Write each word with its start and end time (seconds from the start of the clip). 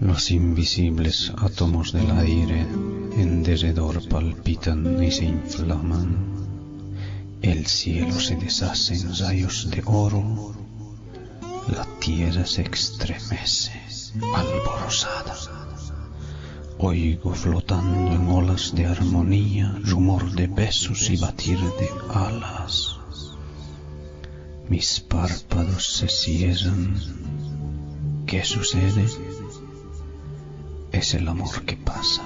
Los 0.00 0.32
invisibles 0.32 1.32
átomos 1.38 1.92
del 1.92 2.10
aire 2.10 2.62
en 3.16 3.44
derredor 3.44 4.06
palpitan 4.08 5.02
y 5.02 5.10
se 5.12 5.24
inflaman. 5.24 6.34
El 7.40 7.66
cielo 7.66 8.18
se 8.18 8.34
deshace 8.34 8.94
en 8.94 9.16
rayos 9.16 9.70
de 9.70 9.82
oro. 9.86 10.52
La 11.68 11.86
tierra 12.00 12.44
se 12.44 12.62
estremece, 12.62 13.80
alborozada. 14.34 15.36
Oigo 16.78 17.32
flotando 17.32 18.12
en 18.12 18.28
olas 18.28 18.74
de 18.74 18.86
armonía, 18.86 19.78
rumor 19.84 20.28
de 20.32 20.48
besos 20.48 21.08
y 21.08 21.16
batir 21.16 21.58
de 21.58 21.88
alas. 22.12 22.96
Mis 24.68 24.98
párpados 25.00 25.86
se 25.86 26.08
cierran. 26.08 26.96
¿Qué 28.26 28.42
sucede? 28.42 29.06
Es 30.94 31.12
el 31.14 31.26
amor 31.26 31.64
que 31.64 31.76
pasa. 31.76 32.22